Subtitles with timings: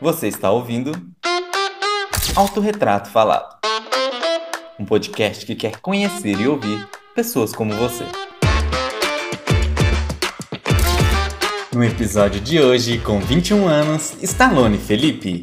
[0.00, 0.92] Você está ouvindo
[2.36, 3.58] Autorretrato Falado,
[4.78, 8.04] um podcast que quer conhecer e ouvir pessoas como você.
[11.74, 15.42] No episódio de hoje, com 21 anos, Stallone Felipe.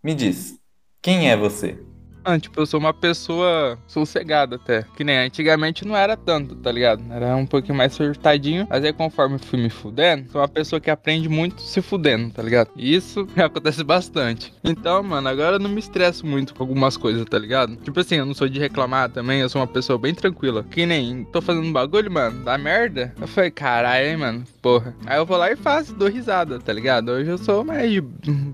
[0.00, 0.54] Me diz,
[1.02, 1.87] quem é você?
[2.28, 4.84] Ah, tipo, eu sou uma pessoa sossegada até.
[4.94, 7.02] Que nem antigamente não era tanto, tá ligado?
[7.10, 8.66] Era um pouquinho mais surtadinho.
[8.68, 12.42] Mas aí conforme fui me fudendo, sou uma pessoa que aprende muito se fudendo, tá
[12.42, 12.68] ligado?
[12.76, 14.52] E isso acontece bastante.
[14.62, 17.76] Então, mano, agora eu não me estresso muito com algumas coisas, tá ligado?
[17.76, 20.66] Tipo assim, eu não sou de reclamar também, eu sou uma pessoa bem tranquila.
[20.70, 23.14] Que nem tô fazendo bagulho, mano, dá merda.
[23.18, 24.94] Eu falei, caralho, hein, mano, porra.
[25.06, 27.08] Aí eu vou lá e faço, dou risada, tá ligado?
[27.08, 27.98] Hoje eu sou mais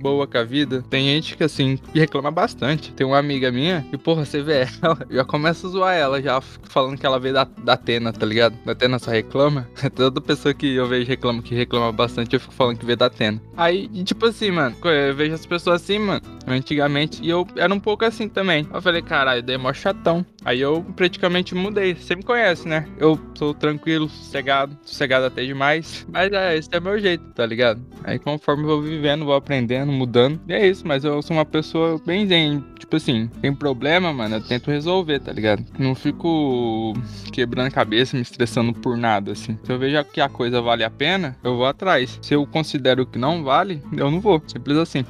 [0.01, 0.85] boa com a vida.
[0.89, 2.93] Tem gente que, assim, reclama bastante.
[2.93, 6.41] Tem uma amiga minha e, porra, você vê ela, já começa a zoar ela, já
[6.41, 8.57] falando que ela veio da, da Atena, tá ligado?
[8.65, 9.69] Da Atena só reclama.
[9.95, 13.07] Toda pessoa que eu vejo reclama, que reclama bastante, eu fico falando que veio da
[13.07, 13.41] Atena.
[13.57, 17.81] Aí, tipo assim, mano, eu vejo as pessoas assim, mano, antigamente, e eu era um
[17.81, 18.67] pouco assim também.
[18.73, 20.25] Eu falei, caralho, daí é mó chatão.
[20.45, 21.95] Aí eu praticamente mudei.
[21.95, 22.87] Você me conhece, né?
[22.99, 26.07] Eu sou tranquilo, sossegado, sossegado até demais.
[26.11, 27.81] Mas é, esse é meu jeito, tá ligado?
[28.03, 30.41] Aí conforme eu vou vivendo, vou aprendendo, mudando.
[30.47, 32.63] E é isso, mas eu sou uma pessoa bem zen.
[32.95, 35.65] Tipo assim, tem problema, mano, eu tento resolver, tá ligado?
[35.77, 36.93] Não fico
[37.33, 39.59] quebrando a cabeça, me estressando por nada, assim.
[39.65, 42.21] Se eu vejo que a coisa vale a pena, eu vou atrás.
[42.23, 44.41] Se eu considero que não vale, eu não vou.
[44.47, 45.05] Simples assim.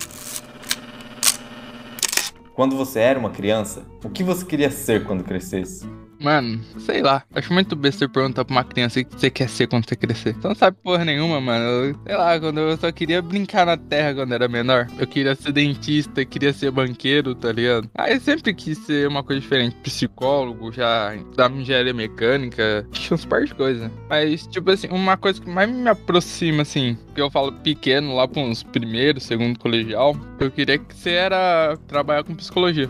[2.55, 5.87] Quando você era uma criança, o que você queria ser quando crescesse?
[6.25, 7.23] Mano, sei lá.
[7.35, 10.33] Acho muito besta perguntar pra uma criança o que você quer ser quando você crescer.
[10.33, 11.63] Você não sabe porra nenhuma, mano.
[11.63, 14.87] Eu, sei lá, quando eu só queria brincar na terra quando era menor.
[14.99, 17.91] Eu queria ser dentista, queria ser banqueiro, tá ligado?
[17.95, 19.77] Aí eu sempre quis ser uma coisa diferente.
[19.83, 22.87] Psicólogo, já da engenharia mecânica.
[22.91, 23.91] Tinha uns par de coisas.
[24.09, 28.27] Mas, tipo assim, uma coisa que mais me aproxima, assim, que eu falo pequeno, lá
[28.27, 32.89] pra uns primeiro, segundo colegial, eu queria que você era trabalhar com psicologia.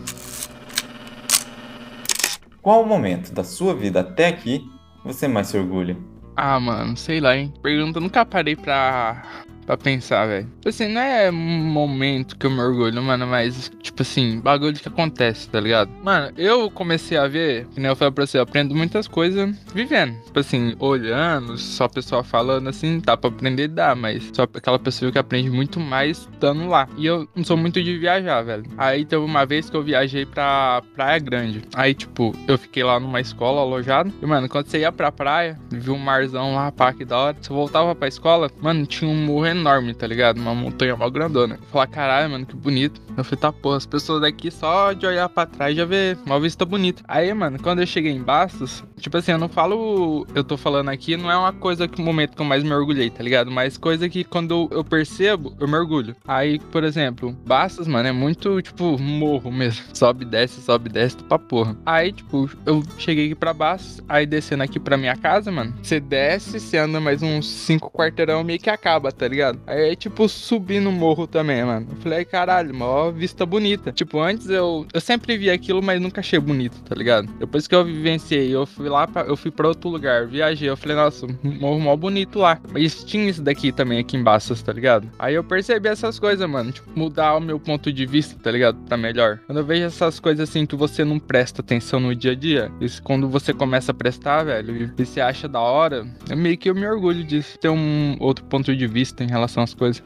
[2.64, 4.66] Qual o momento da sua vida até aqui
[5.04, 5.98] você mais se orgulha?
[6.34, 7.52] Ah, mano, sei lá, hein?
[7.62, 10.46] Pergunta, nunca parei pra pra pensar, velho.
[10.56, 14.74] Tipo assim, não é um momento que eu me orgulho, mano, mas, tipo assim, bagulho
[14.74, 15.90] que acontece, tá ligado?
[16.02, 19.54] Mano, eu comecei a ver, que nem eu falei pra você, eu aprendo muitas coisas
[19.74, 20.14] vivendo.
[20.24, 25.10] Tipo assim, olhando, só pessoa falando assim, dá pra aprender, dá, mas só aquela pessoa
[25.10, 26.88] que aprende muito mais estando lá.
[26.96, 28.64] E eu não sou muito de viajar, velho.
[28.76, 31.62] Aí teve uma vez que eu viajei pra Praia Grande.
[31.74, 34.12] Aí, tipo, eu fiquei lá numa escola alojado.
[34.20, 37.36] E, mano, quando você ia pra praia, viu um marzão lá, pá, que da hora.
[37.40, 40.38] Você voltava pra escola, mano, tinha um morro enorme, tá ligado?
[40.38, 41.58] Uma montanha mal grandona.
[41.70, 43.00] Falei, caralho, mano, que bonito.
[43.16, 46.40] Eu falei, tá porra, as pessoas daqui só de olhar pra trás já vê uma
[46.40, 47.02] vista bonita.
[47.06, 50.88] Aí, mano, quando eu cheguei em Bastos, tipo assim, eu não falo, eu tô falando
[50.88, 53.50] aqui, não é uma coisa que o momento que eu mais me orgulhei, tá ligado?
[53.50, 56.16] Mas coisa que quando eu percebo, eu me orgulho.
[56.26, 59.84] Aí, por exemplo, Bastos, mano, é muito, tipo, morro mesmo.
[59.94, 61.76] Sobe, desce, sobe, desce, pra porra.
[61.86, 66.00] Aí, tipo, eu cheguei aqui pra Bastos, aí descendo aqui pra minha casa, mano, você
[66.00, 69.43] desce, você anda mais uns cinco quarteirão meio que acaba, tá ligado?
[69.44, 69.60] Ligado?
[69.66, 71.86] Aí, tipo, subi no morro também, mano.
[71.90, 73.92] Eu falei, caralho, mó vista bonita.
[73.92, 77.28] Tipo, antes eu, eu sempre vi aquilo, mas nunca achei bonito, tá ligado?
[77.38, 80.68] Depois que eu vivenciei, eu fui lá, pra, eu fui pra outro lugar, viajei.
[80.68, 82.58] Eu falei, nossa, morro mó bonito lá.
[82.72, 85.08] Mas tinha isso daqui também, aqui em Bastos, tá ligado?
[85.18, 86.72] Aí eu percebi essas coisas, mano.
[86.72, 88.78] Tipo, mudar o meu ponto de vista, tá ligado?
[88.86, 89.40] Pra melhor.
[89.46, 92.70] Quando eu vejo essas coisas assim que você não presta atenção no dia a dia,
[92.80, 96.68] isso quando você começa a prestar, velho, e você acha da hora, é meio que
[96.70, 100.02] eu me orgulho disso, ter um outro ponto de vista em relação às coisas.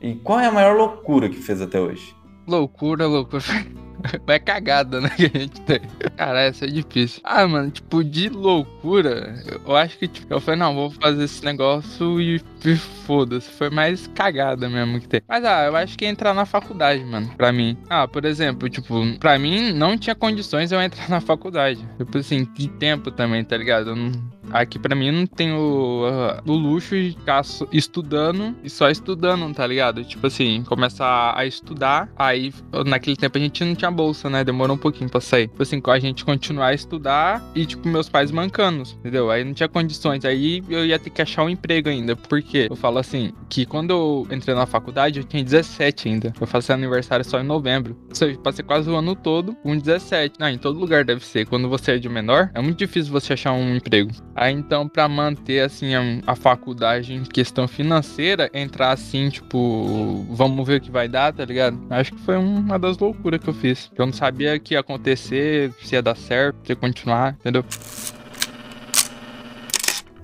[0.00, 2.14] E qual é a maior loucura que fez até hoje?
[2.46, 3.42] Loucura, loucura.
[4.28, 5.80] É cagada, né, que a gente tem.
[6.16, 7.20] Cara, essa é difícil.
[7.24, 9.34] Ah, mano, tipo, de loucura,
[9.66, 13.50] eu acho que, tipo, eu falei, não, vou fazer esse negócio e, e foda-se.
[13.50, 15.20] Foi mais cagada mesmo que tem.
[15.28, 17.76] Mas, ah, eu acho que é entrar na faculdade, mano, pra mim.
[17.90, 21.84] Ah, por exemplo, tipo, pra mim não tinha condições eu entrar na faculdade.
[21.98, 23.90] Tipo assim, de tempo também, tá ligado?
[23.90, 24.12] Eu não
[24.50, 26.04] Aqui para mim não tem o,
[26.46, 27.42] o, luxo de ficar
[27.72, 30.04] estudando e só estudando, tá ligado?
[30.04, 32.52] Tipo assim, começar a estudar, aí
[32.86, 34.44] naquele tempo a gente não tinha bolsa, né?
[34.44, 35.48] Demorou um pouquinho pra sair.
[35.48, 39.30] Tipo assim, com a gente continuar a estudar e, tipo, meus pais mancando, entendeu?
[39.30, 42.16] Aí não tinha condições, aí eu ia ter que achar um emprego ainda.
[42.16, 42.66] Por quê?
[42.70, 46.32] Eu falo assim, que quando eu entrei na faculdade, eu tinha 17 ainda.
[46.40, 47.96] Eu faço aniversário só em novembro.
[48.08, 50.36] Ou seja, passei quase o ano todo com 17.
[50.40, 51.46] Ah, em todo lugar deve ser.
[51.46, 54.10] Quando você é de menor, é muito difícil você achar um emprego.
[54.40, 60.64] Aí então, para manter assim a, a, faculdade em questão financeira, entrar assim, tipo, vamos
[60.64, 61.76] ver o que vai dar, tá ligado?
[61.90, 63.90] Acho que foi uma das loucuras que eu fiz.
[63.96, 67.64] Eu não sabia que ia acontecer, se ia dar certo, se ia continuar, entendeu?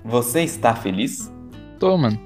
[0.05, 1.29] Você está feliz?
[1.77, 2.17] Tô, mano.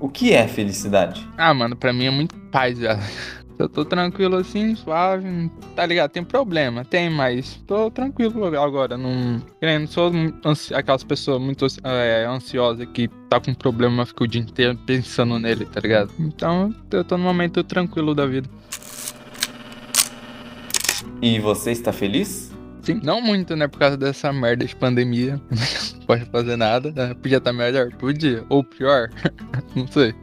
[0.00, 1.28] O que é felicidade?
[1.36, 2.98] Ah, mano, pra mim é muito paz, velho.
[3.58, 6.10] Eu tô tranquilo assim, suave, tá ligado?
[6.10, 8.98] Tem problema, tem, mas tô tranquilo agora.
[8.98, 10.12] Não, não sou
[10.44, 15.38] ansi aquelas pessoas muito é, ansiosas que tá com problema, fica o dia inteiro pensando
[15.38, 16.12] nele, tá ligado?
[16.18, 18.48] Então eu tô num momento tranquilo da vida.
[21.22, 22.54] E você está feliz?
[22.82, 23.66] Sim, não muito, né?
[23.66, 25.40] Por causa dessa merda de pandemia.
[25.98, 26.92] não pode fazer nada.
[26.92, 27.14] Né?
[27.14, 28.44] Podia estar tá melhor, podia.
[28.48, 29.10] Ou pior,
[29.74, 30.14] não sei.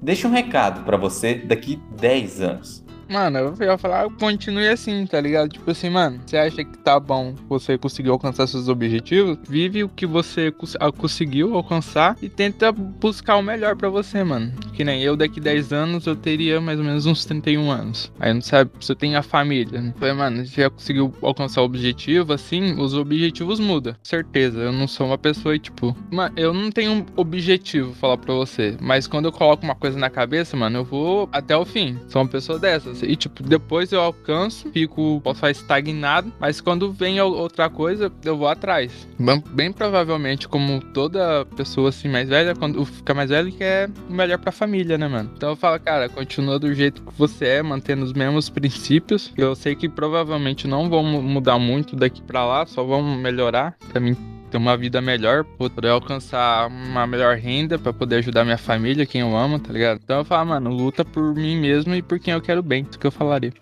[0.00, 2.85] Deixa um recado para você daqui 10 anos.
[3.08, 5.50] Mano, eu ia falar, continue assim, tá ligado?
[5.50, 9.38] Tipo assim, mano, você acha que tá bom, você conseguiu alcançar seus objetivos?
[9.48, 14.52] Vive o que você ah, conseguiu alcançar e tenta buscar o melhor para você, mano.
[14.72, 18.12] Que nem eu daqui 10 anos, eu teria mais ou menos uns 31 anos.
[18.18, 19.94] Aí não sabe, se eu tenho a família.
[19.98, 23.94] Falei, mano, você já conseguiu alcançar o objetivo, assim, os objetivos mudam.
[24.02, 28.34] Certeza, eu não sou uma pessoa, tipo, mano, eu não tenho um objetivo falar pra
[28.34, 31.98] você, mas quando eu coloco uma coisa na cabeça, mano, eu vou até o fim.
[32.08, 32.95] Sou uma pessoa dessas.
[33.04, 36.32] E, tipo, depois eu alcanço, fico, posso falar, estagnado.
[36.38, 39.06] Mas quando vem outra coisa, eu vou atrás.
[39.50, 44.12] Bem provavelmente, como toda pessoa assim mais velha, quando fica mais velha, que é o
[44.12, 45.30] melhor pra família, né, mano?
[45.36, 49.32] Então eu falo, cara, continua do jeito que você é, mantendo os mesmos princípios.
[49.36, 54.00] Eu sei que provavelmente não vão mudar muito daqui pra lá, só vão melhorar pra
[54.00, 54.16] mim
[54.50, 59.20] ter uma vida melhor, poder alcançar uma melhor renda para poder ajudar minha família, quem
[59.20, 60.00] eu amo, tá ligado?
[60.02, 62.98] Então eu falo, mano, luta por mim mesmo e por quem eu quero bem, isso
[62.98, 63.52] que eu falaria.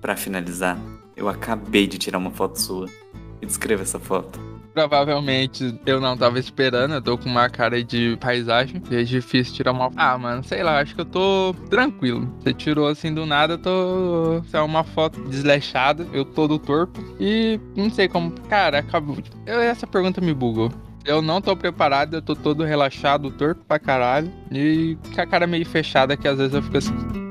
[0.00, 0.78] Para finalizar,
[1.16, 2.86] eu acabei de tirar uma foto sua.
[3.40, 6.94] Me descreva essa foto provavelmente eu não tava esperando.
[6.94, 8.82] Eu tô com uma cara de paisagem.
[8.90, 9.90] E é difícil tirar uma.
[9.96, 12.34] Ah, mano, sei lá, acho que eu tô tranquilo.
[12.40, 14.42] Você tirou assim do nada, eu tô.
[14.52, 17.00] É uma foto desleixada, eu todo torto.
[17.20, 18.32] E não sei como.
[18.48, 19.16] Cara, acabou.
[19.46, 20.70] Eu, essa pergunta me bugou.
[21.04, 24.32] Eu não tô preparado, eu tô todo relaxado, torto pra caralho.
[24.50, 27.23] E com a cara meio fechada que às vezes eu fico assim.